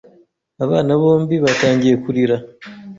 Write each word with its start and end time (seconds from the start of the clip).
Abana 0.65 0.91
bombi 1.01 1.35
batangiye 1.45 1.95
kurira. 2.03 2.37